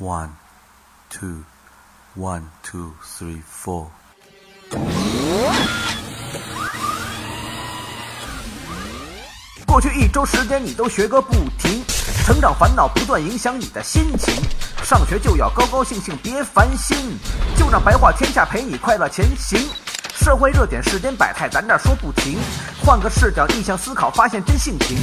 [0.00, 0.30] One,
[1.10, 1.42] two,
[2.14, 3.88] one, two, three, four.
[9.66, 11.82] 过去一周时间，你都学个不停，
[12.24, 14.36] 成长烦恼不断影响你的心情。
[14.84, 17.18] 上学就要高高兴兴，别烦心，
[17.56, 19.68] 就让白话天下陪你快乐前行。
[20.14, 22.38] 社会热点、世间百态，咱这说不停。
[22.84, 24.96] 换个视角，逆向思考，发现真性情。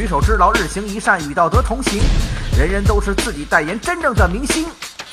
[0.00, 2.00] 举手之劳，日行一善，与道德同行。
[2.56, 4.64] 人人都是自己代言真正的明星。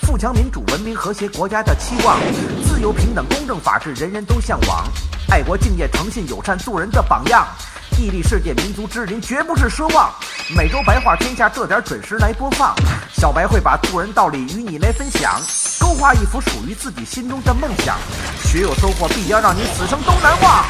[0.04, 2.18] 富强、民主、文明、和谐国家的期望，
[2.66, 4.88] 自由、平等、公正、法治，人人都向往。
[5.30, 7.46] 爱国、敬业、诚信、友善，做人的榜样。
[8.00, 10.10] 屹立世界民族之林，绝不是奢望。
[10.56, 12.74] 每周白话天下，这点准时来播放。
[13.12, 15.38] 小白会把做人道理与你来分享，
[15.82, 17.98] 勾画一幅属于自己心中的梦想。
[18.46, 20.66] 学有收获，必将让你此生都难忘。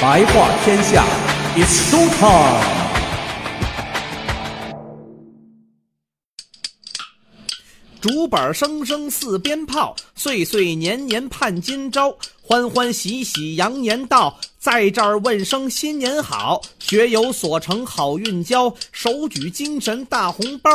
[0.00, 1.04] 白话天下
[1.56, 2.62] ，It's show time。
[8.00, 12.16] 竹板声声似鞭炮，岁岁年年盼今朝。
[12.40, 16.62] 欢欢喜喜羊年到，在这儿问声新年好。
[16.78, 20.70] 学有所成好运交，手举精神大红包。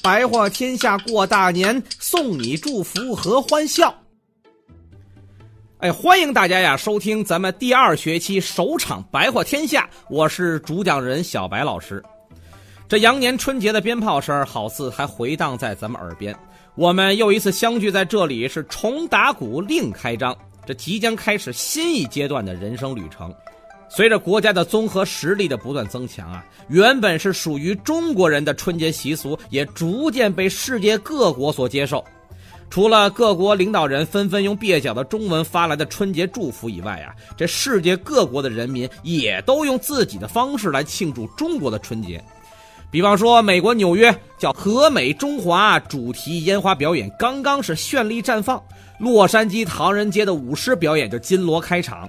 [0.00, 3.92] 白话天下过大年，送你祝福和欢笑。
[5.80, 12.02] 哎，欢迎大家呀，收听咱们第二学期首场白话天下，我是主讲人小白老师。
[12.88, 16.36] 这羊年春节的鞭炮声，好似还回荡在咱们耳边。
[16.74, 20.36] 我们又一次相聚在这里，是重打鼓另开张。
[20.66, 23.32] 这即将开始新一阶段的人生旅程。
[23.88, 32.04] 随着国家的综合实力的不断增强啊，原本是属于中国人的春节习俗，也逐渐被世界各国所接受。
[32.70, 42.22] 除了各国领导人纷纷用蹩脚的中文发来的春节祝福以外啊，这世界各国的人民也都用自己的方式来庆祝中国的春节。
[42.90, 48.58] 比方说，美国纽约叫“和美中华”主题烟花表演刚刚是绚丽绽放；
[48.98, 52.08] 洛杉矶唐人街的舞狮表演就金锣开场；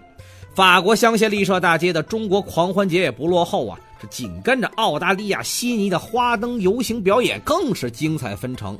[0.55, 3.77] 法国香榭丽舍大街的中国狂欢节也不落后啊！
[4.01, 8.79] 这紧跟着澳大利亚悉尼的花灯游行表演更是精彩纷呈，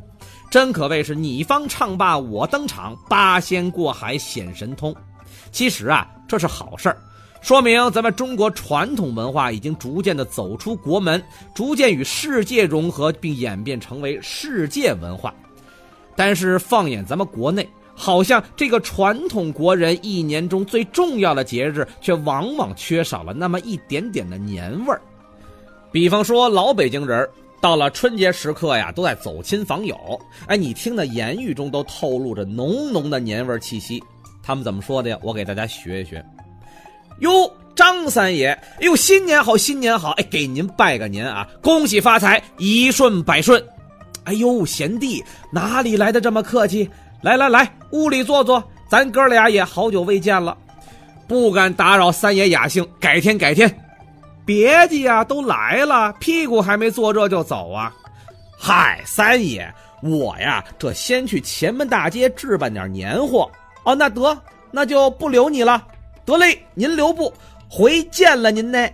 [0.50, 4.96] 真可谓是你方唱罢我登场，八仙过海显神通。
[5.52, 6.98] 其实啊，这是好事儿。
[7.42, 15.34] 说明咱们中国传统文化已经逐渐的走出国门，逐渐与世界融合，并演变成为世界文化。
[16.16, 25.02] 但是放眼咱们国内，好像这个传统国人一年中最重要的节日，却往往缺少了那么一点点的年味儿。
[25.92, 27.28] 比方说老北京人，
[27.60, 29.98] 到了春节时刻呀，都在走亲访友。
[30.48, 34.02] 哎，你听的言语中都透露着浓浓的年味气息。
[34.44, 35.18] 他们怎么说的呀？
[35.22, 36.24] 我给大家学一学。
[37.20, 43.64] 哟，张三爷，哎呦，新年好，新年好，哎，给您拜个年啊，恭喜发财，一顺百顺。
[44.24, 46.90] 哎呦，贤弟，哪里来的这么客气？
[47.22, 50.58] 来来来，屋里坐坐，咱哥俩也好久未见了，
[51.28, 53.70] 不敢打扰三爷雅兴，改天改天。
[54.50, 57.96] 别介呀，都来了，屁股还没坐热就走啊？
[58.58, 59.72] 嗨，三爷，
[60.02, 63.48] 我呀，这先去前门大街置办点年货。
[63.84, 64.36] 哦，那得，
[64.72, 65.86] 那就不留你了。
[66.26, 67.32] 得嘞，您留步，
[67.70, 68.90] 回见了您呢。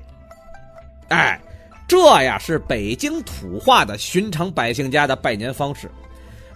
[1.07, 1.39] 哎，
[1.87, 5.89] 这呀是北京土话的寻常百姓家的拜年方式。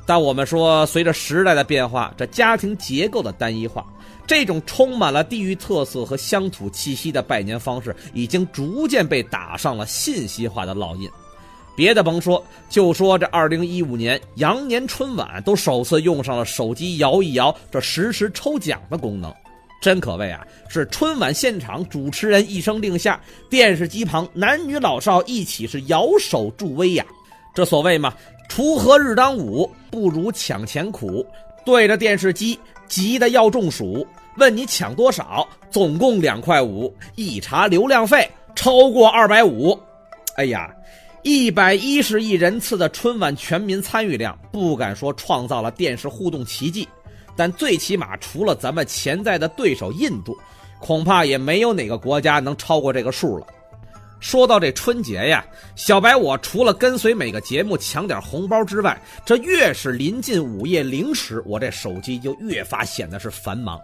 [0.05, 3.85] 但我们说，随着时代的变化，这家庭结构的单一化，
[4.29, 11.09] 这种充满了地域特色和乡土气息的拜年方式，已经逐渐被打上了信息化的烙印。
[11.75, 19.33] 别的甭说，就说这二零一五年羊年春晚，都首次用上了手机摇一摇，这实时抽奖的功能。
[19.81, 23.19] 真可谓啊，是春晚现场主持人一声令下，
[23.49, 27.03] 电视机旁男女老少一起是摇手助威呀。
[27.55, 28.13] 这所谓嘛，
[28.47, 31.25] 锄禾日当午，不如抢钱苦。
[31.65, 32.57] 对着电视机
[32.87, 34.05] 急得要中暑，
[34.39, 35.47] 问你抢多少？
[35.69, 36.91] 总共两块五。
[37.15, 39.79] 一查流量费超过二百五。
[40.37, 40.73] 哎呀，
[41.21, 46.87] 一百一十亿人次的春晚全民参与量，不敢说创造了电视互动奇迹。
[47.35, 50.37] 但最起码，除了咱们潜在的对手印度，
[50.79, 53.45] 恐怕也没有哪个国家能超过这个数了。
[54.21, 55.45] 说到这春节呀，
[55.77, 63.79] 小白我除了跟随每个节目抢点红包之外，这越是临近午夜零时，我这手机就越发显得是繁忙。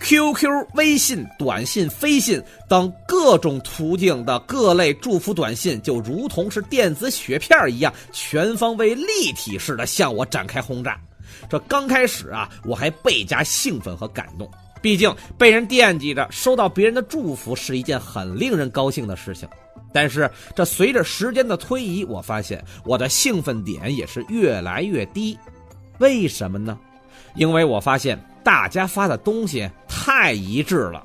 [0.00, 11.00] QQ、微信、短信、飞信等各种途径的各类祝福短信，就如同是电子雪片一样，全方位立体式的向我展开轰炸。
[11.48, 14.48] 这刚开始啊，我还倍加兴奋和感动，
[14.80, 19.48] 毕竟被人惦记着，收到别人的祝福是一件很令人高兴的事情。
[19.92, 25.36] 但是这随着时间的推移，我发现我的兴奋点也是越来越低。
[25.98, 26.78] 为什么呢？
[27.34, 29.68] 因为我发现大家发的东西
[30.06, 31.02] 太一致了。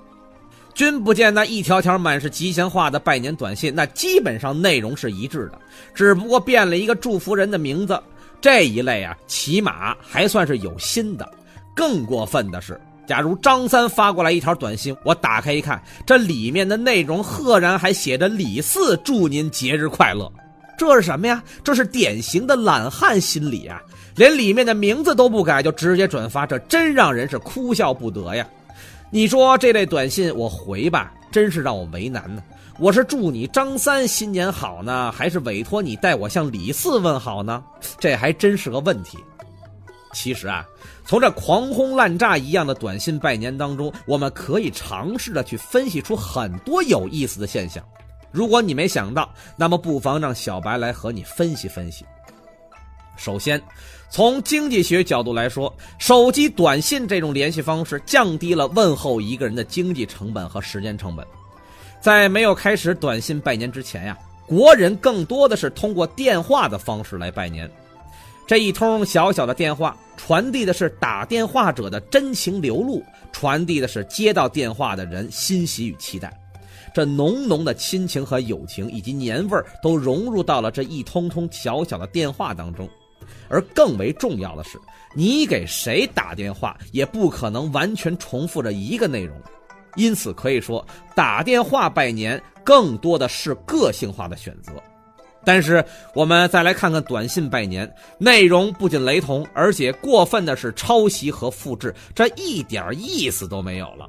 [0.75, 5.59] 君不见那一条条满是吉祥话的拜年短信，那基本上内容是一致的，
[5.95, 7.99] 只不过变了一个祝福人的名字。
[8.39, 11.27] 这一类啊，起码还算是有心的。
[11.75, 20.31] 更过分的是，假如张三发过来一条短信，我打开一看，这里面的内容赫然还写着“李四祝您节日快乐”，
[20.77, 21.43] 这是什么呀？
[21.63, 23.81] 这是典型的懒汉心理啊！
[24.15, 28.47] 连里面的名字都不改就直接转发，这真让人是哭笑不得呀！
[29.13, 32.41] 你说这类短信我回吧，真是让我为难呢。
[32.79, 37.61] 我是祝你张三新年好呢，还是委托你代我向李四问好呢？
[37.99, 39.17] 这还真是个问题。
[40.13, 40.65] 其实啊，
[41.05, 47.83] 从这狂轰滥炸一样的短信拜年当中，我们可以尝试着去分析出很多有意思的现象。
[48.31, 52.05] 如果你没想到，那么不妨让小白来和你分析分析。
[53.21, 53.61] 首先，
[54.09, 61.23] 从经济学角度来说，手机短信这种联系方式降低了问候一个人的经济成本和时间成本。
[61.99, 67.69] 在没有开始短信拜年之前呀，国人更多的是通过电话的方式来拜年。
[68.47, 76.35] 这一通小小的电话，传递的是打电话者的真情流露，传递的是接到电话的人欣喜与期待。
[76.91, 82.89] 这浓浓的亲情和友情以及年味儿，都融入到了这一通通小小的电话当中。
[83.49, 84.79] 而更为重要的是，
[85.15, 89.35] 你给谁打电话也不可能完全重复着一个内容，
[89.95, 90.85] 因此可以说，
[91.15, 94.73] 打电话拜年更多的是个性化的选择。
[95.43, 95.83] 但是
[96.13, 104.07] 我们再来看看短信拜年，内容不仅雷同，而且过分的是抄袭和复制，这一点意思都没有了。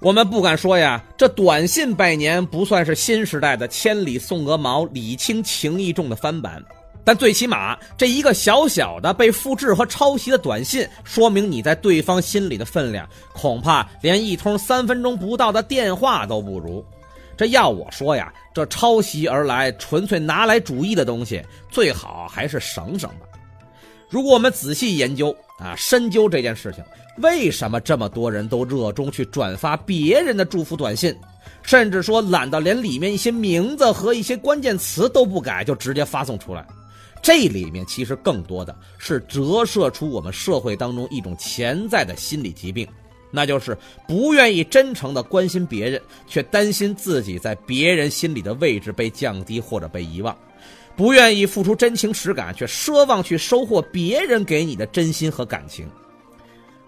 [0.00, 6.60] 我们不敢说呀，这短信拜年不算是新时代的千里送鹅毛、礼轻情意重的翻版。
[7.04, 16.84] 但最起码，这一个小小的被复制和抄袭的短信，说明你在对方心里的分量，恐怕连一通三分钟不到的电话都不如。
[17.36, 23.26] 这要我说呀，这抄袭而来、纯粹拿来主义的东西，最好还是省省吧。
[24.08, 26.82] 如果我们仔细研究啊、深究这件事情，
[27.18, 31.14] 为什么这么多人都热衷去转发别人的祝福短信，
[31.62, 36.64] 甚至说懒到连里面一些名字和一些关键词都不改就直接发送出来？
[37.24, 42.86] 这里面其实更多的是折射出我们社会当中一种潜在的心理疾病，
[43.30, 43.74] 那就是
[44.06, 50.36] 不愿意真诚的关心别人，却担心自己在别人心里的位置被降低或者被遗忘；
[50.94, 55.88] 不愿意付出真情实感，却奢望去收获别人给你的真心和感情。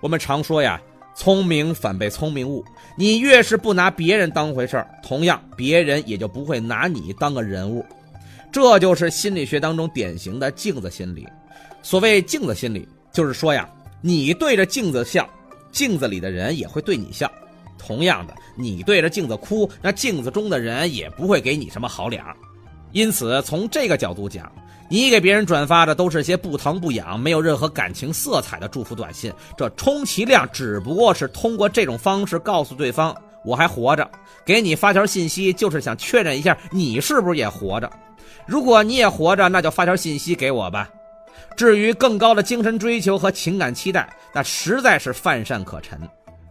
[0.01, 0.79] 我们常说呀，
[1.15, 2.63] 聪明反被聪明误。
[2.95, 7.83] 你越是不拿别人当回事儿，同样别人也就不会拿你当个人物。
[8.57, 11.29] 这就是心理学当中典型的镜子心理。
[11.83, 13.69] 所谓镜子心理，就是说呀，
[14.01, 15.29] 你对着镜子笑，
[15.71, 17.29] 镜子里的人也会对你笑；
[17.77, 22.35] 同样的，你对着镜子哭，那镜子中的人也不会给你什么好脸儿。
[22.93, 24.51] 因此，从这个角度讲，
[24.89, 33.15] 你给别人转发的都是些不疼不痒、没有任何感情色彩的祝福短信，这充其量只不过是通过这种方式告诉对方
[33.45, 34.11] 我还活着，
[34.47, 37.91] 给你发条信息就是想确认一下你是不是也活着。
[38.47, 40.89] 如果你也活着，那就发条信息给我吧。
[41.57, 45.99] 至于更高的精神追求和情感期待，那实在是泛善可陈。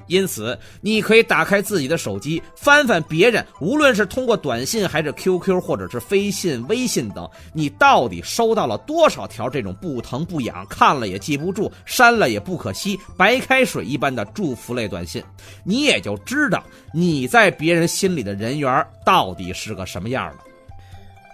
[0.08, 15.24] 因此，你可以打开自己的手机，翻翻别人，无论是通过短信，还是 QQ，或者是飞信、微信等，你到底收到了多少条这种不疼不痒、看了也记不住、删了也不可惜、白开水一般的祝福类短信，
[15.64, 20.38] 你也就知道你在别人心里的人缘到底是个什么样了。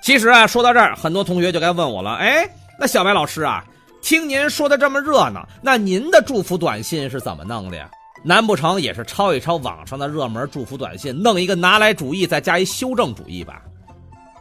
[0.02, 2.16] 其实啊，说到这儿，很多同学就该问我了。
[2.16, 3.64] 哎，那小白老师啊，
[4.02, 7.90] 听您说的这么热闹，那您的祝福短信是怎么弄的呀？
[8.24, 13.62] 难不成也是抄一抄网上的热门祝福短信，弄一个拿来主义，再加一修正主义吧？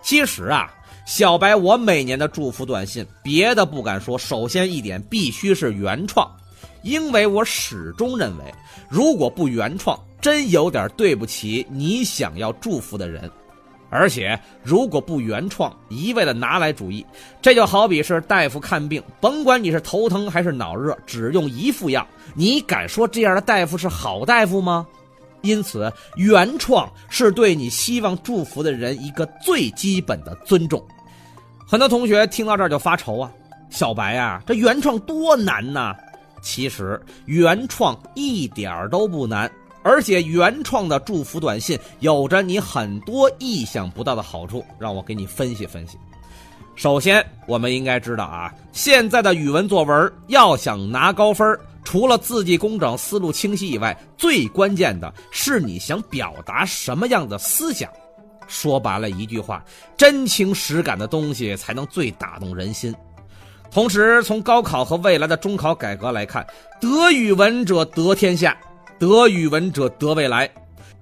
[0.03, 0.73] 其实啊，
[1.07, 6.27] 小白我每年的祝福短信，别的不敢说，首先一点必须是原创，
[6.83, 8.45] 因为我始终认为，
[8.89, 13.31] 如果不原创，真有点对不起你想要祝福的人。
[13.91, 17.05] 而且，如果不原创，一味的拿来主义，
[17.43, 24.87] 这就好比是大夫看病，甭管你是头疼还是脑热，只用一副药，你敢说这样的大夫是好大夫吗？
[25.43, 30.81] 因此，原创是对你希望祝福的人一个最基本的尊重。
[31.67, 33.33] 很多同学听到这儿就发愁啊，
[33.71, 35.97] 小白啊，这原创多难呐！
[36.43, 39.51] 其实原创一点儿都不难。
[39.83, 45.97] 而且原创的祝福短信有着你很多意想不到的好处，让我给你分析分析。
[46.77, 57.91] 首先，我们应该知道啊，现在的语文作文要想拿高分，除了字迹工整、思路清晰以外，最关键的是你想表达什么样的思想。
[58.47, 59.63] 说白了一句话，
[59.97, 62.95] 真情实感的东西才能最打动人心。
[63.71, 66.47] 同时，从高考和未来的中考改革来看，
[66.81, 68.57] 得语文者得天下，
[69.01, 70.49] 得语文者得未来。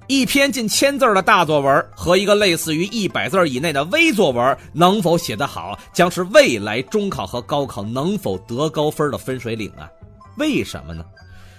[0.07, 9.91] 一篇近千字的大作文和一个类似于一百字以内的微作文，能否写得好，将是未来中考和高考能否得高分的分水岭啊！
[10.37, 11.05] 为什么呢？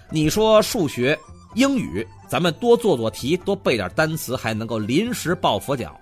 [0.10, 1.20] 你说数学、
[1.56, 5.94] 英语，咱们多做做题，多背点单词，还能够临时抱佛脚。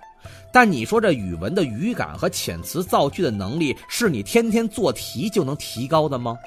[0.52, 6.38] 但你说这语文的语感和遣词造句的能力，是你天天做题就能提高的吗？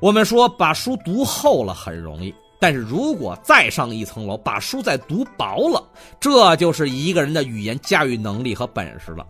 [0.00, 2.32] 我们说把书读厚了很容易。
[2.58, 5.82] 但是如果再上一层楼，把书再读薄了，
[6.18, 9.26] 这就是一个人的语言驾驭能力和本事了。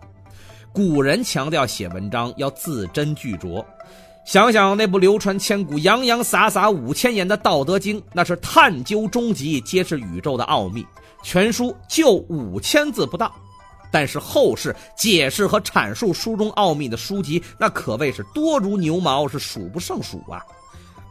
[0.71, 3.65] 古人强调写文章要字斟句酌，
[4.25, 10.85] 想想那部流传千古、洋洋洒洒五千言的《道德经》，那是探究终极，揭示宇宙的奥秘。
[11.23, 13.33] 全书就五千字不到，
[13.91, 20.41] 但是后世解释和阐述书中奥秘的书籍，那可谓是多如牛毛，是数不胜数啊。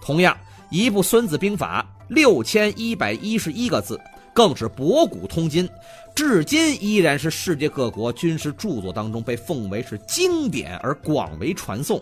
[0.00, 0.36] 同样，
[0.70, 1.84] 一部《孙子兵法》。
[2.08, 4.00] 六千一百一十一个字，
[4.32, 5.68] 更是博古通今，
[6.14, 12.00] 至今依然是世界各国军事著作当中被奉为是经典而广为传颂。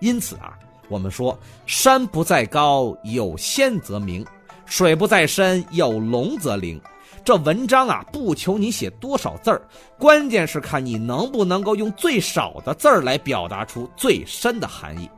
[0.00, 4.22] 因此啊，我们说山不在高，有仙则名；
[4.66, 6.80] 水不在深，有龙则灵。
[7.24, 9.62] 这文章啊，不求你写多少字儿，
[9.98, 15.08] 关键是看你能不能够用最少的字儿来表达出最深的含义。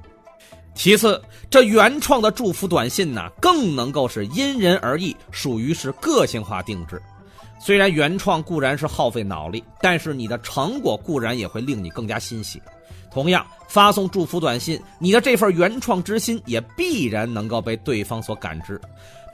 [0.77, 7.01] 其次，这原创的祝福短信呢，更能够是因人而异，属于是个性化定制。
[7.59, 12.61] 虽然原创固然是耗费脑力，但是你的成果固然也会令你更加欣喜。
[13.11, 18.79] 同样，发送祝福短信，你的这份原创之心也必然能够被对方所感知。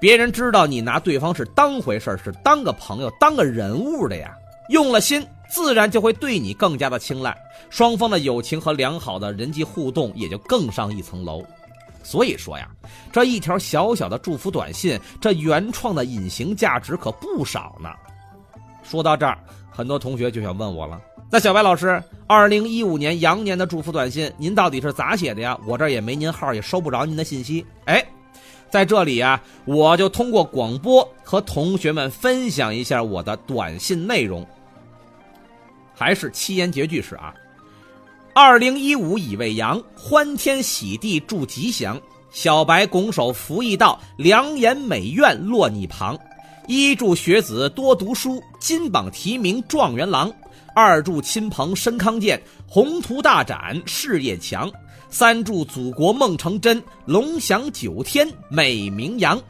[0.01, 4.33] 别人知道你拿对方是当回事是当个朋友、当个人物的呀，
[4.69, 5.27] 用了心。
[5.53, 7.37] 自然就会对你更加的青睐，
[7.69, 11.45] 双方的友情和良好的人际互动也就更上一层楼。
[12.03, 12.67] 所以说呀，
[13.13, 17.91] 这一条小小的祝福短信，这原创的隐形价值可不少呢。
[18.83, 19.37] 说到这儿，
[19.71, 20.99] 很多同学就想问我了：
[21.31, 25.57] 那小白老师，二零一五年羊年的祝福短信，您到底是咋写的呀？
[25.67, 27.65] 我这儿也没您号，也收不着您的信息。
[27.85, 28.03] 哎，
[28.71, 34.47] 在这里啊，我就通过广播和同学们分享一下我的短信内容。
[36.03, 37.33] 还是七言绝句是啊，
[38.35, 42.01] 二零一五已未阳，欢天喜地祝吉祥。
[42.33, 46.19] 小白拱手扶一道，良言美愿落你旁。
[46.67, 50.29] 一祝学子多读书，金榜题名状元郎。
[50.75, 54.69] 二祝亲朋身康健，宏图大展事业强。
[55.09, 59.41] 三祝祖国梦成真，龙翔九天美名扬。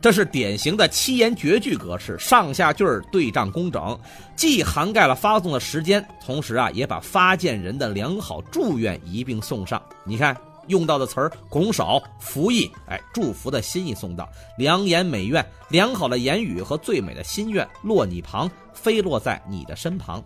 [0.00, 3.98] 这是典型的七言绝句格式，上下句儿对仗工整，
[4.36, 9.82] 既涵盖了发送的时间，同时啊，也把发件人的良好祝愿一并送上。
[10.04, 10.36] 你看
[10.68, 20.22] 用到的词儿，拱手、扶意，哎，祝福的心意送到，良言美愿，良好的言语和最美的心愿落你旁，飞落在你的身旁。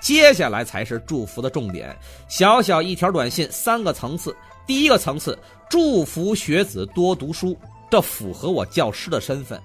[0.00, 1.94] 接下来才是祝福的重点，
[2.28, 4.34] 小小一条短信，三个层次。
[4.66, 5.38] 第一个层次，
[5.68, 7.54] 祝福学子多读书。
[7.92, 9.60] 这符合我教师的身份，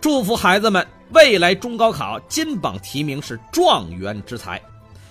[0.00, 4.62] 祝福孩子们未来中高考金榜题名是状元之才。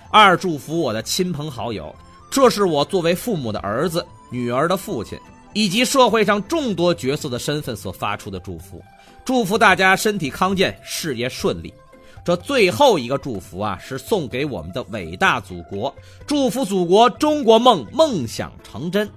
[0.10, 1.94] 二，祝福我的亲朋好友，
[2.30, 5.20] 这是我作为父母的儿子、女儿的父亲，
[5.52, 8.82] 以及社会上众多角色的身份所发出的祝福。
[9.26, 11.74] 祝福大家身体康健，事业顺利。
[12.24, 15.94] 这最后一个祝福啊，是送给我们的伟大祖国，
[16.26, 19.10] 祝福祖国中国梦梦想成真。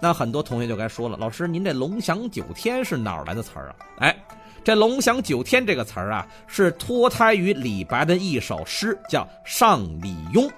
[0.00, 3.76] 那很多同学就该说了，老师，您这“龙翔九天”是哪儿来的词儿啊？
[3.98, 4.16] 哎，
[4.62, 10.48] 这“龙翔九天”这个词儿啊，是脱胎于李白的一首诗，叫《上李邕》。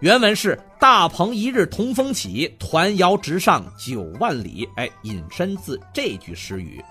[0.00, 4.68] 原文是“大鹏一日同风起，团摇直上九万里”。
[4.76, 6.84] 哎，引申自这句诗语。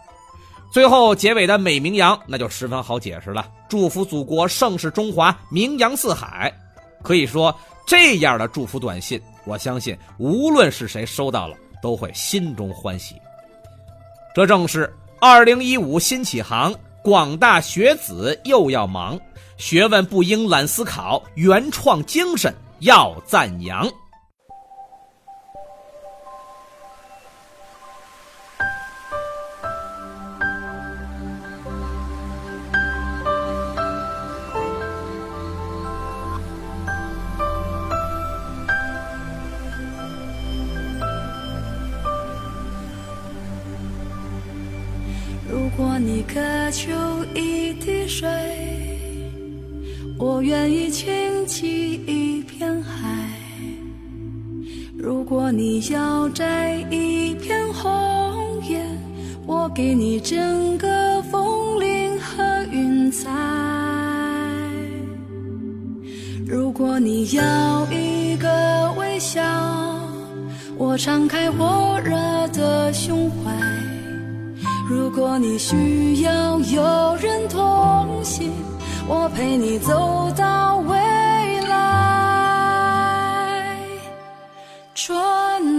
[0.72, 6.50] 最后结尾的“美名扬”，那就十分好解释了，祝福祖国盛世中华，名扬四海。
[7.04, 7.54] 可以说，
[7.86, 11.58] 这样的祝福短信，我相信无论是谁收到了。
[11.82, 13.16] 都会心中欢喜。
[14.34, 19.20] 这正是二零一五新起航，广大学子又要忙，
[19.58, 23.90] 学问不应懒思考，原创精神要赞扬。
[46.22, 46.92] 你渴求
[47.34, 48.30] 一滴水，
[50.20, 51.10] 我愿意倾
[51.48, 53.10] 起一片海；
[54.96, 58.86] 如果你要摘一片红叶，
[59.48, 63.28] 我给你整个枫林和云彩；
[66.46, 69.42] 如果你要一个微笑，
[70.78, 72.16] 我敞开火热
[72.50, 73.52] 的胸怀。
[74.92, 78.52] 如果你需要有人同行，
[79.08, 80.98] 我陪你走到未
[81.70, 81.78] 来。
[84.94, 85.16] 春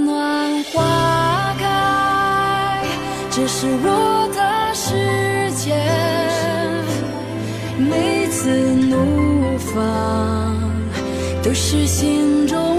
[0.06, 2.82] 暖花开，
[3.30, 4.40] 这是我的
[4.72, 5.74] 世界。
[7.76, 10.56] 每次怒放，
[11.42, 12.71] 都是心中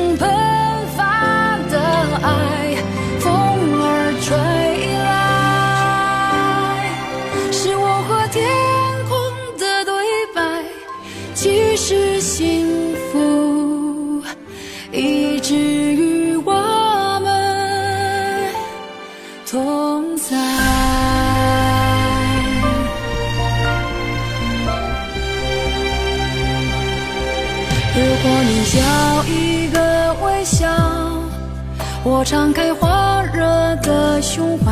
[32.23, 32.87] 我敞开火
[33.33, 33.43] 热
[33.81, 34.71] 的胸怀。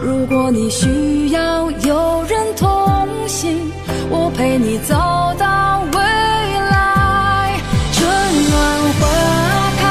[0.00, 2.68] 如果你需要有人同
[3.26, 3.58] 行，
[4.10, 4.94] 我陪你走
[5.36, 5.98] 到未
[6.70, 7.58] 来。
[7.92, 8.06] 春
[8.48, 8.54] 暖
[9.00, 9.02] 花
[9.80, 9.82] 开，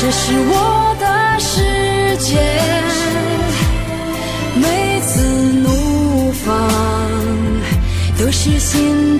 [0.00, 2.38] 这是我的世界。
[4.54, 5.26] 每次
[5.64, 6.70] 怒放，
[8.16, 9.11] 都是心